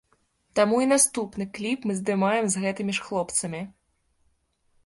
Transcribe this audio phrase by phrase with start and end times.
[0.59, 3.61] Таму і наступны кліп мы здымем з гэтымі ж хлопцамі.